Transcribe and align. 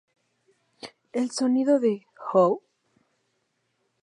El 1.13 1.29
sonido 1.29 1.79
de 1.79 2.07
"How? 2.33 2.63